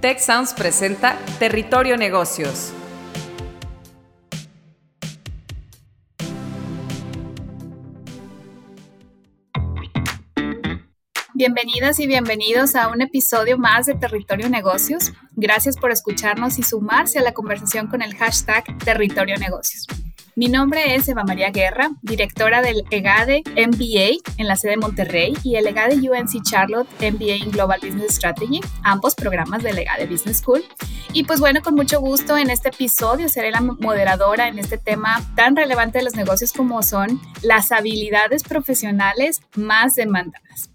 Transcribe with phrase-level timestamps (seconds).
[0.00, 2.72] Tech Sounds presenta Territorio Negocios.
[11.34, 15.12] Bienvenidas y bienvenidos a un episodio más de Territorio Negocios.
[15.32, 19.88] Gracias por escucharnos y sumarse a la conversación con el hashtag Territorio Negocios.
[20.38, 25.34] Mi nombre es Eva María Guerra, directora del EGADE MBA en la sede de Monterrey
[25.42, 30.36] y el EGADE UNC Charlotte MBA en Global Business Strategy, ambos programas del EGADE Business
[30.36, 30.62] School.
[31.12, 35.20] Y pues bueno, con mucho gusto en este episodio seré la moderadora en este tema
[35.34, 40.70] tan relevante de los negocios como son las habilidades profesionales más demandadas.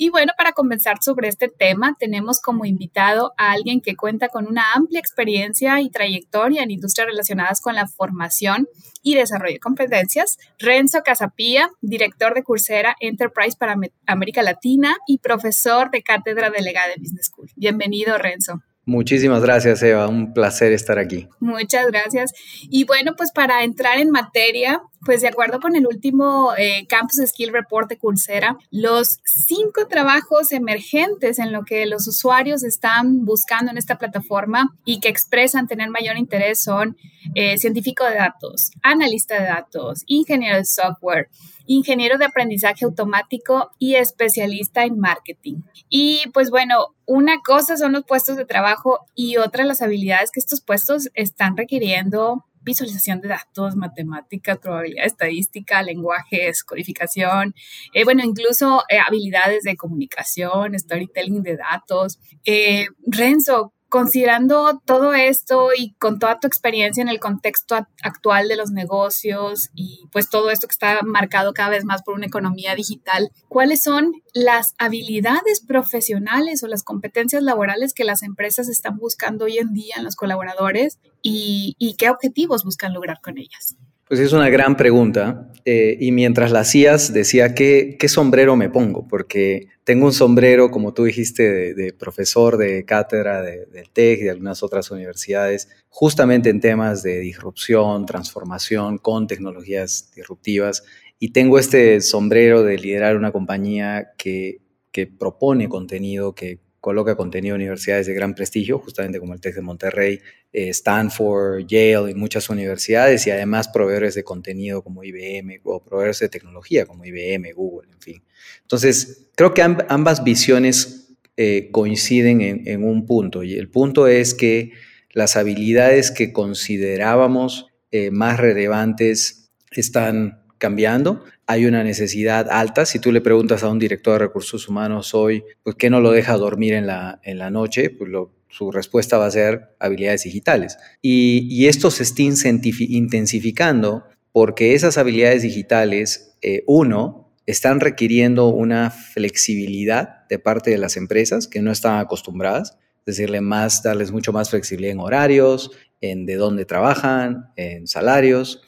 [0.00, 4.46] Y bueno, para comenzar sobre este tema, tenemos como invitado a alguien que cuenta con
[4.46, 8.68] una amplia experiencia y trayectoria en industrias relacionadas con la formación
[9.02, 13.74] y desarrollo de competencias, Renzo Casapía, director de Coursera Enterprise para
[14.06, 17.50] América Latina y profesor de cátedra delegada de Business School.
[17.56, 18.62] Bienvenido, Renzo.
[18.88, 20.08] Muchísimas gracias, Eva.
[20.08, 21.28] Un placer estar aquí.
[21.40, 22.32] Muchas gracias.
[22.70, 27.20] Y bueno, pues para entrar en materia, pues de acuerdo con el último eh, Campus
[27.26, 33.70] Skill Report de Coursera, los cinco trabajos emergentes en lo que los usuarios están buscando
[33.70, 36.96] en esta plataforma y que expresan tener mayor interés son
[37.34, 41.28] eh, científico de datos, analista de datos, ingeniero de software,
[41.66, 45.60] ingeniero de aprendizaje automático y especialista en marketing.
[45.88, 50.40] Y pues bueno, una cosa son los puestos de trabajo y otra las habilidades que
[50.40, 57.54] estos puestos están requiriendo visualización de datos, matemática, probabilidad estadística, lenguajes, codificación,
[57.92, 62.20] eh, bueno, incluso eh, habilidades de comunicación, storytelling de datos.
[62.44, 68.56] Eh, Renzo, considerando todo esto y con toda tu experiencia en el contexto actual de
[68.56, 72.74] los negocios y pues todo esto que está marcado cada vez más por una economía
[72.74, 79.46] digital, ¿cuáles son las habilidades profesionales o las competencias laborales que las empresas están buscando
[79.46, 83.76] hoy en día en los colaboradores y, y qué objetivos buscan lograr con ellas?
[84.08, 85.52] Pues es una gran pregunta.
[85.66, 89.06] Eh, y mientras la hacías, decía, ¿qué, ¿qué, sombrero me pongo?
[89.06, 94.30] Porque tengo un sombrero, como tú dijiste, de, profesor de cátedra del TEC y de
[94.30, 100.84] algunas otras universidades, justamente en temas de disrupción, transformación con tecnologías disruptivas.
[101.18, 107.54] Y tengo este sombrero de liderar una compañía que, que propone contenido, que coloca contenido
[107.54, 110.20] en universidades de gran prestigio, justamente como el TEC de Monterrey,
[110.52, 116.20] eh, Stanford, Yale y muchas universidades, y además proveedores de contenido como IBM o proveedores
[116.20, 118.22] de tecnología como IBM, Google, en fin.
[118.62, 124.34] Entonces, creo que ambas visiones eh, coinciden en, en un punto, y el punto es
[124.34, 124.72] que
[125.12, 132.84] las habilidades que considerábamos eh, más relevantes están cambiando hay una necesidad alta.
[132.84, 136.10] Si tú le preguntas a un director de recursos humanos hoy, pues, ¿qué no lo
[136.12, 137.88] deja dormir en la, en la noche?
[137.88, 138.10] Pues
[138.50, 140.76] su respuesta va a ser habilidades digitales.
[141.00, 150.28] Y, esto se está intensificando porque esas habilidades digitales, eh, uno, están requiriendo una flexibilidad
[150.28, 152.76] de parte de las empresas que no están acostumbradas,
[153.06, 155.70] decirle más, darles mucho más flexibilidad en horarios,
[156.02, 158.60] en de dónde trabajan, en salarios.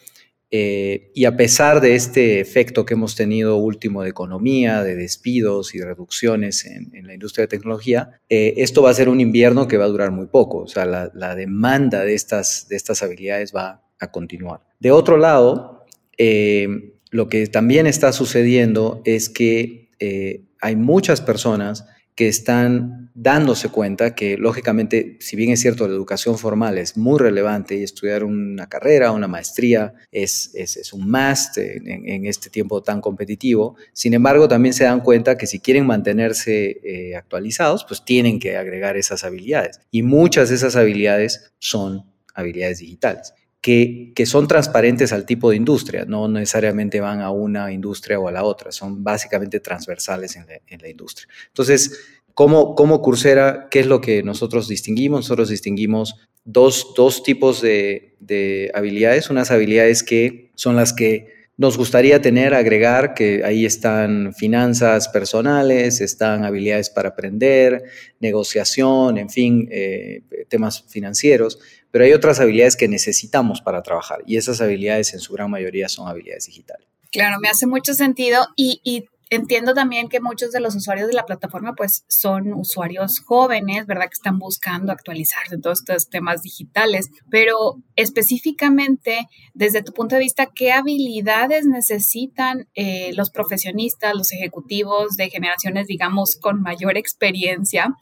[0.52, 5.74] Eh, y a pesar de este efecto que hemos tenido último de economía, de despidos
[5.74, 9.76] y reducciones en, la industria de tecnología, eh, esto va a ser un invierno que
[9.76, 10.58] va a durar muy poco.
[10.58, 14.60] O sea, la, demanda de estas, de estas habilidades va a continuar.
[14.80, 15.84] De otro lado,
[16.18, 19.90] eh, lo que también está sucediendo es que
[20.60, 21.84] hay muchas personas
[22.14, 27.18] que están dándose cuenta que, lógicamente, si bien es cierto, la educación formal es muy
[27.18, 33.02] relevante y estudiar una carrera, una maestría, es, es, un must en, este tiempo tan
[33.02, 38.38] competitivo, sin embargo, también se dan cuenta que si quieren mantenerse eh, actualizados, pues tienen
[38.38, 39.80] que agregar esas habilidades.
[39.90, 46.04] Y muchas de esas habilidades son habilidades digitales que, son transparentes al tipo de industria,
[46.06, 50.46] no necesariamente van a una industria o a la otra, son básicamente transversales en
[50.80, 51.28] la, industria.
[51.48, 55.20] Entonces, ¿cómo, ¿cómo, Coursera, qué es lo que nosotros distinguimos?
[55.20, 62.22] Nosotros distinguimos dos, tipos de, de habilidades, unas habilidades que son las que nos gustaría
[62.22, 67.82] tener, agregar que ahí están finanzas personales, están habilidades para aprender,
[68.18, 71.58] negociación, en fin, eh, temas financieros,
[71.90, 75.90] pero hay otras habilidades que necesitamos para trabajar y esas habilidades en su gran mayoría
[75.90, 76.88] son habilidades digitales.
[77.12, 81.24] Claro, me hace mucho sentido y, entiendo también que muchos de los usuarios de la
[81.24, 84.06] plataforma pues son usuarios jóvenes, ¿verdad?
[84.06, 90.22] Que están buscando actualizarse en todos estos temas digitales, pero específicamente desde tu punto de
[90.22, 97.94] vista, ¿qué habilidades necesitan eh, los profesionistas, los ejecutivos de generaciones, digamos, con mayor experiencia,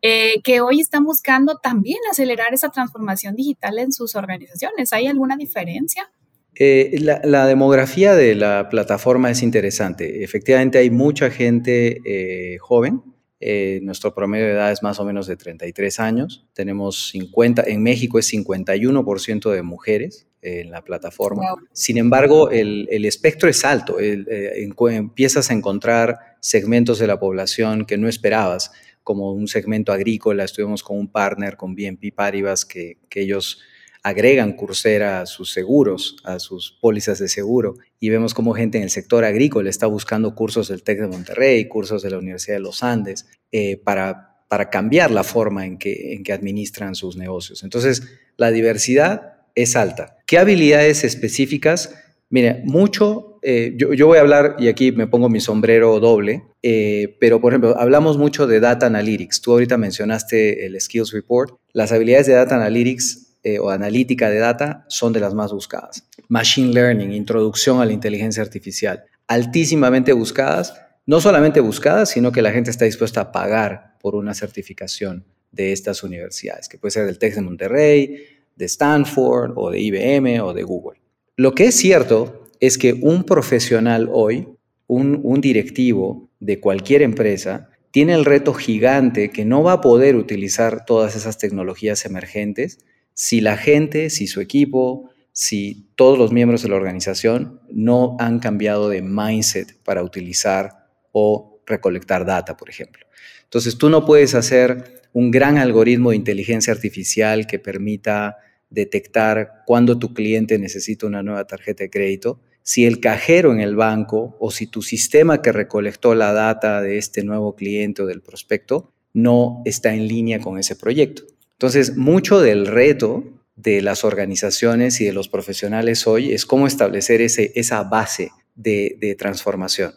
[0.00, 4.94] eh, que hoy están buscando también acelerar esa transformación digital en sus organizaciones?
[4.94, 6.10] ¿Hay alguna diferencia?
[6.56, 10.24] Eh, la, demografía de la plataforma es interesante.
[10.24, 13.02] Efectivamente hay mucha gente eh, joven.
[13.42, 16.46] Eh, nuestro promedio de edad es más o menos de 33 años.
[16.52, 21.42] Tenemos 50, en México es 51% de mujeres en la plataforma.
[21.72, 23.96] Sin embargo, el, espectro es alto.
[23.98, 28.72] empiezas a encontrar segmentos de la población que no esperabas,
[29.02, 30.44] como un segmento agrícola.
[30.44, 33.60] Estuvimos con un partner, con BNP Paribas, que, que ellos
[34.02, 38.84] agregan Coursera a sus seguros, a sus pólizas de seguro, y vemos cómo gente en
[38.84, 42.62] el sector agrícola está buscando cursos del TEC de Monterrey, cursos de la Universidad de
[42.62, 47.62] los Andes, eh, para, para cambiar la forma en que, en que administran sus negocios.
[47.62, 48.02] Entonces,
[48.36, 50.16] la diversidad es alta.
[50.26, 51.94] ¿Qué habilidades específicas?
[52.30, 57.16] Mire, mucho, eh, yo, voy a hablar, y aquí me pongo mi sombrero doble, eh,
[57.20, 59.40] pero por ejemplo, hablamos mucho de Data Analytics.
[59.42, 61.58] Tú ahorita mencionaste el Skills Report.
[61.72, 66.06] Las habilidades de Data Analytics eh, o analítica de data son de las más buscadas.
[66.28, 70.74] Machine Learning, introducción a la inteligencia artificial, altísimamente buscadas,
[71.06, 75.72] no solamente buscadas, sino que la gente está dispuesta a pagar por una certificación de
[75.72, 78.26] estas universidades, que puede ser del Tec de Monterrey,
[78.56, 81.00] de Stanford o de IBM o de Google.
[81.36, 84.48] Lo que es cierto es que un profesional hoy,
[84.86, 90.16] un, un directivo de cualquier empresa, tiene el reto gigante que no va a poder
[90.16, 92.78] utilizar todas esas tecnologías emergentes
[93.20, 98.38] si la gente, si su equipo, si todos los miembros de la organización no han
[98.38, 103.04] cambiado de mindset para utilizar o recolectar data, por ejemplo.
[103.44, 108.38] Entonces, tú no puedes hacer un gran algoritmo de inteligencia artificial que permita
[108.70, 113.76] detectar cuándo tu cliente necesita una nueva tarjeta de crédito, si el cajero en el
[113.76, 118.22] banco o si tu sistema que recolectó la data de este nuevo cliente o del
[118.22, 121.24] prospecto no está en línea con ese proyecto.
[121.60, 123.22] Entonces, mucho del reto
[123.54, 128.96] de las organizaciones y de los profesionales hoy es cómo establecer ese, esa base de,
[128.98, 129.92] de transformación.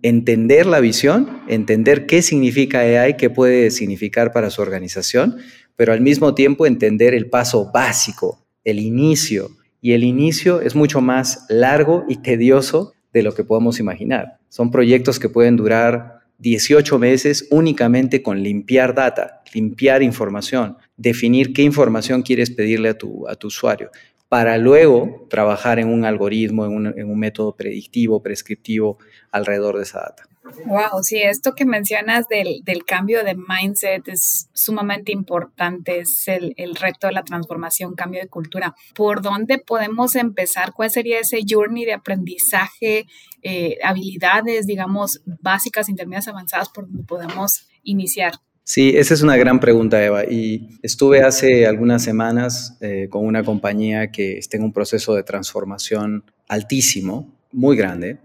[0.00, 5.36] Entender la visión, entender qué significa AI, qué puede significar para su organización,
[5.76, 9.50] pero al mismo tiempo entender el paso básico, el inicio.
[9.82, 14.38] Y el inicio es mucho más largo y tedioso de lo que podemos imaginar.
[14.48, 16.13] Son proyectos que pueden durar
[16.44, 23.26] 18 meses únicamente con limpiar data, limpiar información, definir qué información quieres pedirle a tu,
[23.26, 23.90] a tu usuario,
[24.28, 28.98] para luego trabajar en un algoritmo, en un, en un método predictivo, prescriptivo
[29.34, 30.28] alrededor de esa data.
[30.66, 36.54] Wow, sí, esto que mencionas del, del, cambio de mindset es sumamente importante, es el,
[36.56, 38.74] el, reto de la transformación, cambio de cultura.
[38.94, 40.72] ¿Por dónde podemos empezar?
[40.72, 43.06] ¿Cuál sería ese journey de aprendizaje,
[43.42, 48.34] eh, habilidades, digamos, básicas, intermedias, avanzadas, por donde podemos iniciar?
[48.62, 50.24] Sí, esa es una gran pregunta, Eva.
[50.24, 55.22] Y estuve hace algunas semanas eh, con una compañía que está en un proceso de
[55.22, 58.18] transformación altísimo, muy grande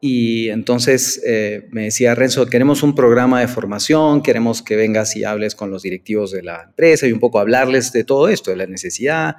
[0.00, 5.24] y entonces eh, me decía Renzo, queremos un programa de formación, queremos que vengas y
[5.24, 8.58] hables con los directivos de la empresa y un poco hablarles de todo esto, de
[8.58, 9.36] la necesidad,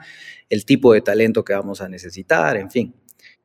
[0.49, 2.93] el tipo de talento que vamos a necesitar, en fin.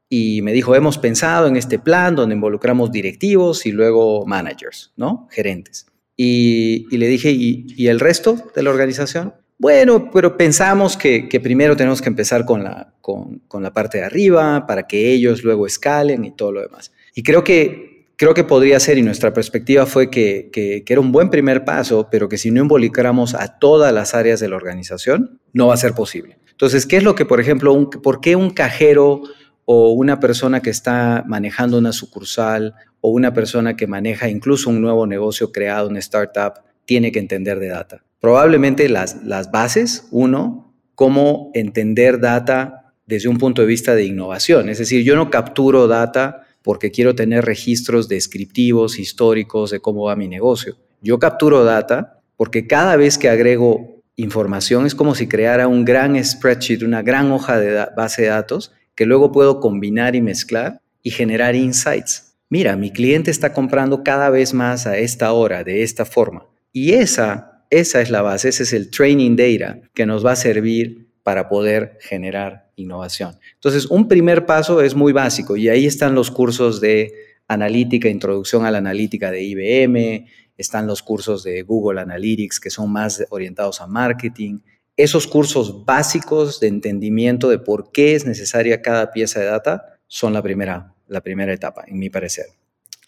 [0.09, 5.29] Y me dijo, hemos pensado en este plan donde involucramos directivos y luego managers, ¿no?
[5.31, 5.87] Gerentes.
[6.17, 9.35] Y, le dije, ¿y, el resto de la organización?
[9.59, 14.05] Bueno, pero pensamos que, primero tenemos que empezar con la, con, con la parte de
[14.05, 16.93] arriba para que ellos luego escalen y todo lo demás.
[17.15, 21.13] Y creo que, creo que podría ser, y nuestra perspectiva fue que, que, era un
[21.13, 25.41] buen primer paso, pero que si no involucramos a todas las áreas de la organización,
[25.53, 26.39] no va a ser posible.
[26.51, 29.23] Entonces, ¿qué es lo que, por ejemplo, un, por qué un cajero
[29.65, 34.81] o una persona que está manejando una sucursal o una persona que maneja incluso un
[34.81, 36.55] nuevo negocio creado, una startup,
[36.85, 38.05] tiene que entender de data?
[38.21, 44.69] Probablemente las, las bases, uno, cómo entender data desde un punto de vista de innovación.
[44.69, 50.17] Es decir, yo no capturo data porque quiero tener registros descriptivos, históricos de cómo va
[50.17, 50.79] mi negocio.
[51.03, 56.23] Yo capturo data porque cada vez que agrego información es como si creara un gran
[56.25, 61.11] spreadsheet, una gran hoja de base de datos que luego puedo combinar y mezclar y
[61.11, 62.37] generar insights.
[62.49, 66.47] Mira, mi cliente está comprando cada vez más a esta hora, de esta forma.
[66.73, 70.37] Y esa, esa es la base, ese es el training data que nos va a
[70.37, 73.39] servir para poder generar innovación.
[73.55, 77.13] Entonces, un primer paso es muy básico y ahí están los cursos de
[77.49, 80.27] analítica, introducción a la analítica de IBM,
[80.57, 84.61] están los cursos de Google Analytics que son más orientados a marketing.
[84.97, 90.33] Esos cursos básicos de entendimiento de por qué es necesaria cada pieza de data son
[90.33, 92.47] la primera, la primera etapa, en mi parecer.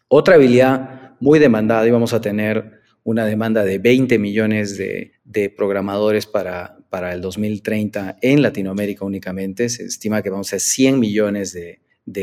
[0.09, 5.13] Otra habilidad muy demandada, y vamos a tener una demanda de 20 millones de,
[5.57, 9.69] programadores para, para el 2030 en Latinoamérica únicamente.
[9.69, 11.79] Se estima que vamos a 100 millones de,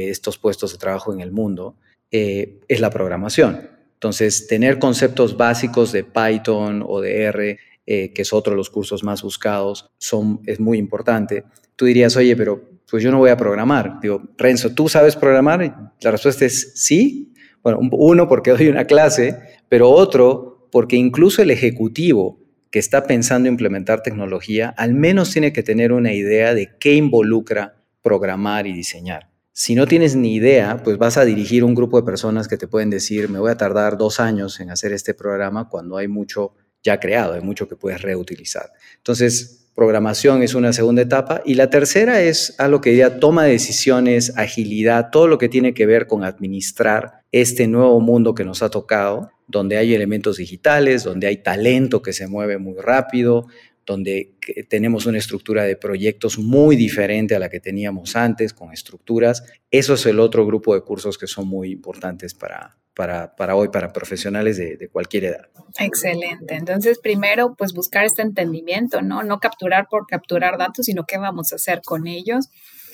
[0.09, 1.75] estos puestos de trabajo en el mundo.
[2.09, 3.69] Eh, es la programación.
[3.93, 8.71] Entonces, tener conceptos básicos de Python o de R, eh, que es otro de los
[8.71, 11.43] cursos más buscados, son, es muy importante.
[11.75, 13.99] Tú dirías, oye, pero pues yo no voy a programar.
[14.01, 15.93] Digo, Renzo, ¿tú sabes programar?
[16.01, 17.31] La respuesta es sí.
[17.61, 19.37] Bueno, uno, porque doy una clase,
[19.69, 22.42] pero otro, porque incluso el ejecutivo
[22.73, 27.75] que está pensando implementar tecnología, al menos tiene que tener una idea de qué involucra
[28.01, 29.29] programar y diseñar.
[29.51, 32.67] Si no tienes ni idea, pues vas a dirigir un grupo de personas que te
[32.67, 36.55] pueden decir, me voy a tardar dos años en hacer este programa cuando hay mucho
[36.81, 38.71] ya creado, hay mucho que puedes reutilizar.
[38.97, 41.41] Entonces, programación es una segunda etapa.
[41.45, 45.85] Y la tercera es algo que ya toma decisiones, agilidad, todo lo que tiene que
[45.85, 51.27] ver con administrar este nuevo mundo que nos ha tocado, donde hay elementos digitales, donde
[51.27, 53.47] hay talento que se mueve muy rápido,
[53.85, 54.35] donde
[54.69, 59.43] tenemos una estructura de proyectos muy diferente a la que teníamos antes, con estructuras.
[59.71, 63.91] Eso es el otro grupo de cursos que son muy importantes para, para, hoy, para
[63.91, 65.47] profesionales de, de, cualquier edad.
[65.79, 66.55] Excelente.
[66.55, 69.23] Entonces, primero, pues buscar este entendimiento, ¿no?
[69.23, 72.49] No capturar por capturar datos, sino qué vamos a hacer con ellos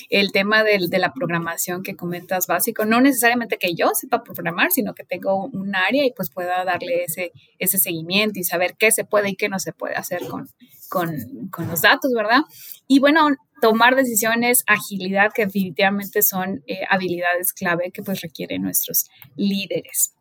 [0.10, 4.94] el tema de la programación que comentas básico, no necesariamente que yo sepa programar, sino
[4.94, 9.04] que tengo un área y pues pueda darle ese, ese seguimiento y saber qué se
[9.04, 10.48] puede y qué no se puede hacer con,
[10.90, 12.42] con, los datos, ¿verdad?
[12.88, 13.28] Y bueno,
[13.60, 20.14] tomar decisiones, agilidad, que definitivamente son eh, habilidades clave que pues requieren nuestros líderes.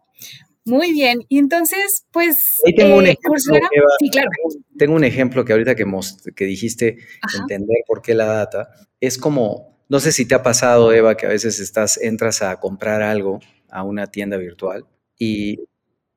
[0.64, 3.68] Muy bien, y entonces, pues, tengo un eh, ejemplo,
[3.98, 4.28] sí, claro.
[4.76, 5.86] Tengo un ejemplo que ahorita que,
[6.36, 6.98] que dijiste,
[7.38, 8.68] entender por qué la data,
[9.00, 12.60] es como, no sé si te ha pasado, Eva, que a veces estás, entras a
[12.60, 13.40] comprar algo
[13.70, 14.84] a una tienda virtual
[15.18, 15.58] y,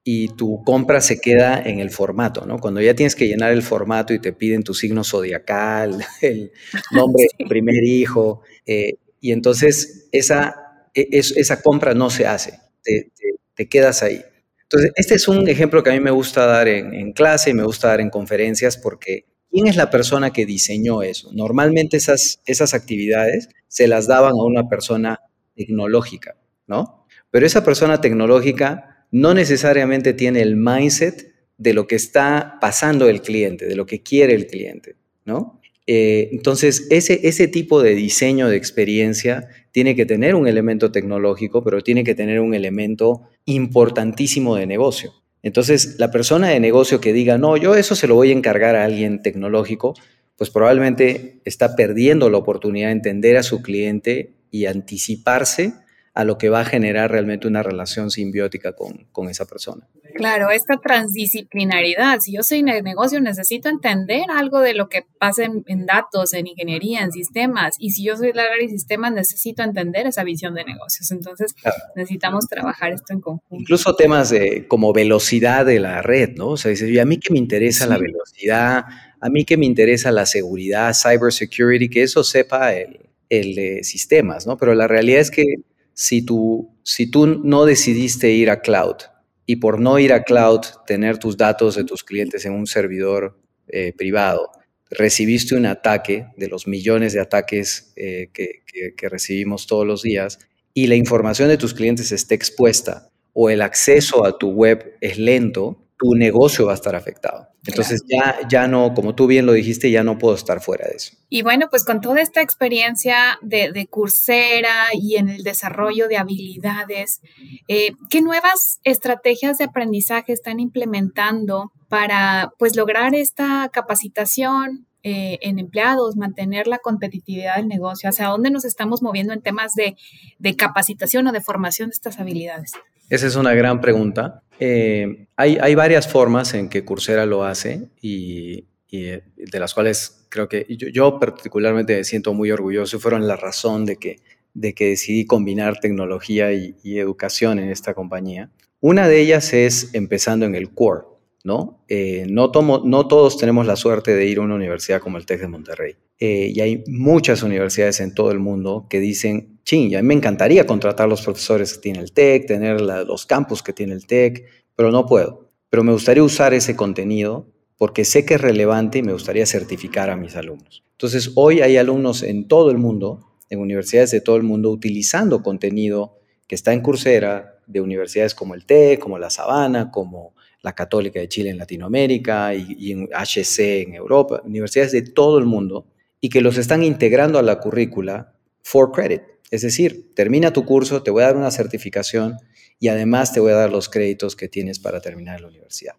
[0.04, 2.60] y tu compra se queda en el formato, ¿no?
[2.60, 6.52] Cuando ya tienes que llenar el formato y te piden tu signo zodiacal, el
[6.92, 12.60] nombre de tu primer hijo, eh, y entonces esa, e, esa compra no se hace,
[12.84, 13.12] te,
[13.54, 14.24] te quedas ahí.
[14.64, 17.64] Entonces, este es un ejemplo que a mí me gusta dar en, clase y me
[17.64, 21.30] gusta dar en conferencias porque ¿quién es la persona que diseñó eso?
[21.34, 25.20] Normalmente esas, esas actividades se las daban a una persona
[25.56, 27.06] tecnológica, ¿no?
[27.32, 33.22] Pero esa persona tecnológica no necesariamente tiene el mindset de lo que está pasando el
[33.22, 35.62] cliente, de lo que quiere el cliente, ¿no?
[35.88, 41.64] Eh, entonces, ese, ese tipo de diseño de experiencia tiene que tener un elemento tecnológico,
[41.64, 45.14] pero tiene que tener un elemento importantísimo de negocio.
[45.44, 48.76] Entonces, la persona de negocio que diga, no, yo eso se lo voy a encargar
[48.76, 49.96] a alguien tecnológico,
[50.38, 55.74] pues probablemente está perdiendo la oportunidad de entender a su cliente y anticiparse
[56.14, 59.88] a lo que va a generar realmente una relación simbiótica con, con, esa persona.
[60.14, 62.20] Claro, esta transdisciplinaridad.
[62.20, 66.48] Si yo soy de negocio, necesito entender algo de lo que pasa en, datos, en
[66.48, 67.76] ingeniería, en sistemas.
[67.80, 71.10] Y si yo soy de área de sistemas, necesito entender esa visión de negocios.
[71.12, 71.56] Entonces,
[71.96, 73.56] necesitamos trabajar esto en conjunto.
[73.56, 76.50] Incluso temas de, como velocidad de la red, ¿no?
[76.50, 78.84] O sea, dices, a mí que me interesa la velocidad,
[79.22, 83.00] a mí que me interesa la seguridad, cybersecurity, que eso sepa el,
[83.30, 84.58] el de sistemas, ¿no?
[84.58, 85.46] Pero la realidad es que
[85.94, 88.98] si tú, si tú no decidiste ir a cloud
[89.46, 93.40] y por no ir a cloud, tener tus datos de tus clientes en un servidor
[93.68, 94.52] eh, privado,
[94.90, 98.64] recibiste un ataque de los millones de ataques eh, que,
[98.96, 100.40] que recibimos todos los días
[100.74, 105.18] y la información de tus clientes está expuesta o el acceso a tu web es
[105.18, 107.48] lento, tu negocio va a estar afectado.
[107.64, 110.96] Entonces ya, ya no, como tú bien lo dijiste, ya no puedo estar fuera de
[110.96, 111.16] eso.
[111.30, 116.18] Y bueno, pues con toda esta experiencia de, de Coursera y en el desarrollo de
[116.18, 117.22] habilidades,
[117.68, 125.60] eh, ¿qué nuevas estrategias de aprendizaje están implementando para pues lograr esta capacitación, eh, en
[125.60, 128.10] empleados, mantener la competitividad del negocio?
[128.10, 129.98] ¿Hacia dónde nos estamos moviendo en temas de,
[130.40, 132.72] de capacitación o de formación de estas habilidades?
[133.12, 134.42] Esa es una gran pregunta.
[134.64, 140.48] Eh, hay, varias formas en que Coursera lo hace y, eh, de las cuales creo
[140.48, 144.18] que yo, particularmente me siento muy orgulloso fueron la razón de que,
[144.54, 148.52] de que decidí combinar tecnología y, educación en esta compañía.
[148.82, 151.06] Una de ellas es empezando en el core.
[151.44, 151.84] ¿no?
[151.88, 155.48] Eh, no todos tenemos la suerte de ir a una universidad como el TEC de
[155.48, 155.96] Monterrey.
[156.24, 160.14] Eh, y hay muchas universidades en todo el mundo que dicen, ching, a mí me
[160.14, 164.46] encantaría contratar los profesores que tiene el TEC, tener los campus que tiene el TEC,
[164.76, 165.50] pero no puedo.
[165.72, 170.12] Pero me gustaría usar ese contenido porque sé que es relevante y me gustaría certificar
[170.12, 170.84] a mis alumnos.
[170.92, 175.42] Entonces, hoy hay alumnos en todo el mundo, en universidades de todo el mundo, utilizando
[175.42, 180.74] contenido que está en Coursera, de universidades como el TEC, como la Sabana, como la
[180.76, 185.46] Católica de Chile en Latinoamérica y, y en HC en Europa, universidades de todo el
[185.46, 185.88] mundo,
[186.22, 189.24] y que los están integrando a la currícula for credit.
[189.50, 192.38] Es decir, termina tu curso, te voy a dar una certificación
[192.80, 195.96] y además te voy a dar los créditos que tienes para terminar la universidad.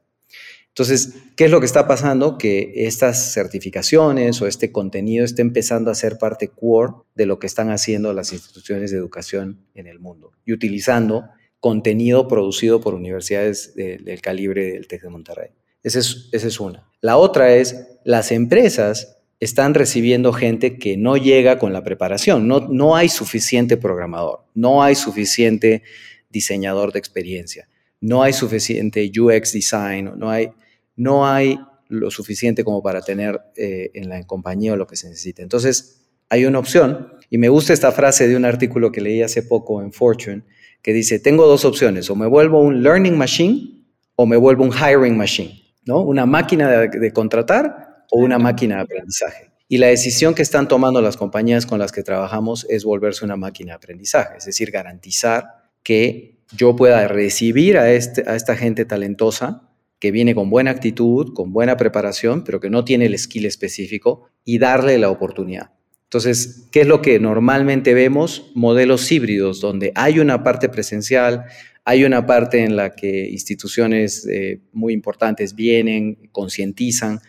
[0.68, 2.38] Entonces, ¿qué es lo que está pasando?
[2.38, 7.46] Que estas certificaciones o este contenido está empezando a ser parte core de lo que
[7.46, 11.28] están haciendo las instituciones de educación en el mundo y utilizando
[11.60, 15.50] contenido producido por universidades del calibre del TEC de Monterrey.
[15.82, 16.88] Esa es, esa es una.
[17.02, 22.46] La otra es, las empresas están recibiendo gente que no llega con la preparación.
[22.46, 25.82] No, no hay suficiente programador, no hay suficiente
[26.30, 27.68] diseñador de experiencia,
[28.00, 30.50] no hay suficiente UX design, no hay,
[30.94, 31.58] no hay
[31.88, 35.42] lo suficiente como para tener eh, en la compañía lo que se necesite.
[35.42, 39.42] Entonces, hay una opción, y me gusta esta frase de un artículo que leí hace
[39.42, 40.44] poco en Fortune,
[40.82, 43.82] que dice, tengo dos opciones, o me vuelvo un learning machine
[44.14, 46.00] o me vuelvo un hiring machine, ¿no?
[46.00, 49.50] Una máquina de contratar o una máquina de aprendizaje.
[49.68, 53.36] Y la decisión que están tomando las compañías con las que trabajamos es volverse una
[53.36, 55.46] máquina de aprendizaje, es decir, garantizar
[55.82, 61.32] que yo pueda recibir a, este, a esta gente talentosa que viene con buena actitud,
[61.32, 65.70] con buena preparación, pero que no tiene el skill específico y darle la oportunidad.
[66.04, 68.52] Entonces, ¿qué es lo que normalmente vemos?
[68.54, 71.46] Modelos híbridos, donde hay una parte presencial,
[71.84, 77.20] hay una parte en la que instituciones eh, muy importantes vienen, concientizan,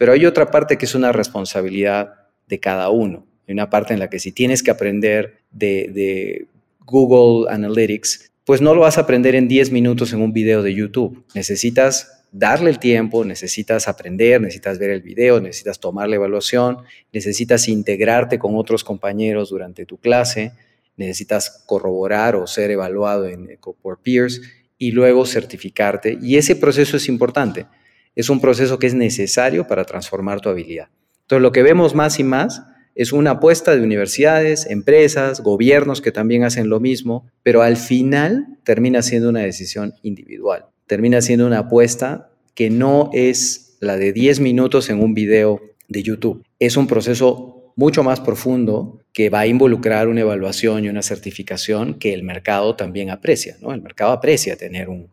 [0.00, 2.14] pero hay otra parte que es una responsabilidad
[2.48, 3.26] de cada uno.
[3.46, 6.46] Hay una parte en la que si tienes que aprender de,
[6.86, 10.74] Google Analytics, pues no lo vas a aprender en 10 minutos en un video de
[10.74, 11.22] YouTube.
[11.34, 16.78] Necesitas darle el tiempo, necesitas aprender, necesitas ver el video, necesitas tomar la evaluación,
[17.12, 20.52] necesitas integrarte con otros compañeros durante tu clase,
[20.96, 23.28] necesitas corroborar o ser evaluado
[23.82, 24.40] por peers
[24.78, 26.16] y luego certificarte.
[26.22, 27.66] Y ese proceso es importante
[28.14, 30.88] es un proceso que es necesario para transformar tu habilidad.
[31.22, 32.62] Entonces, lo que vemos más y más
[32.94, 38.58] es una apuesta de universidades, empresas, gobiernos que también hacen lo mismo, pero al final
[38.64, 40.66] termina siendo una decisión individual.
[40.86, 46.02] Termina siendo una apuesta que no es la de 10 minutos en un video de
[46.02, 46.44] YouTube.
[46.58, 51.94] Es un proceso mucho más profundo que va a involucrar una evaluación y una certificación
[51.94, 53.56] que el mercado también aprecia.
[53.60, 53.72] ¿no?
[53.72, 55.08] El mercado aprecia tener un,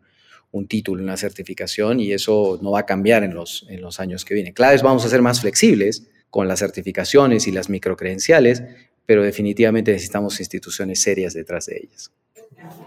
[0.58, 4.26] un título, una certificación y eso no va a cambiar en los, en los años
[4.26, 4.54] que vienen.
[4.54, 8.63] Claro, vamos a ser más flexibles con las certificaciones y las microcredenciales,
[9.06, 12.12] pero definitivamente necesitamos instituciones serias detrás de ellas.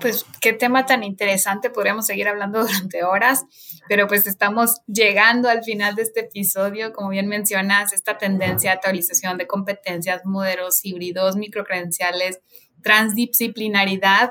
[0.00, 3.44] Pues qué tema tan interesante, podríamos seguir hablando durante horas,
[3.88, 8.76] pero pues estamos llegando al final de este episodio, como bien mencionas, esta tendencia de
[8.76, 12.40] actualización de competencias, modelos híbridos, microcredenciales,
[12.82, 14.30] transdisciplinaridad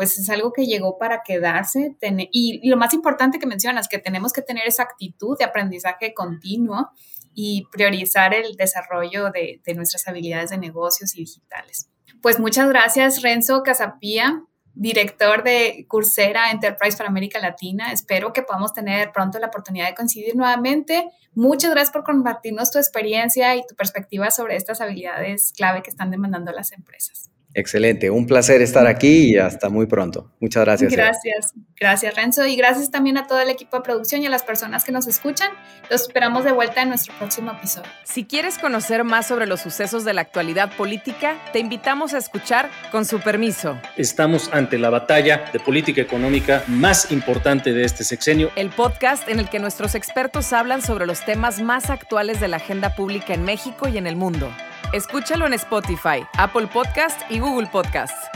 [0.00, 1.94] pues es algo que llegó para quedarse.
[2.32, 6.88] Y, lo más importante que mencionas, que tenemos que tener esa actitud de aprendizaje continuo
[7.34, 11.90] y priorizar el desarrollo de, nuestras habilidades de negocios y digitales.
[12.22, 17.92] Pues muchas gracias, Renzo Casapía, director de Coursera Enterprise para América Latina.
[17.92, 21.10] Espero que podamos tener pronto la oportunidad de coincidir nuevamente.
[21.34, 26.10] Muchas gracias por compartirnos tu experiencia y tu perspectiva sobre estas habilidades clave que están
[26.10, 27.29] demandando las empresas.
[27.52, 30.30] Excelente, un placer estar aquí y hasta muy pronto.
[30.38, 30.92] Muchas gracias.
[30.92, 34.44] Gracias, gracias Renzo y gracias también a todo el equipo de producción y a las
[34.44, 35.50] personas que nos escuchan.
[35.90, 37.90] Los esperamos de vuelta en nuestro próximo episodio.
[38.04, 42.70] Si quieres conocer más sobre los sucesos de la actualidad política, te invitamos a escuchar
[42.92, 43.78] Con su permiso.
[43.96, 48.50] Estamos ante la batalla de política económica más importante de este sexenio.
[48.54, 52.58] El podcast en el que nuestros expertos hablan sobre los temas más actuales de la
[52.58, 54.50] agenda pública en México y en el mundo.
[54.92, 58.28] Escúchalo en Spotify, Apple Podcast y Google Podcasts.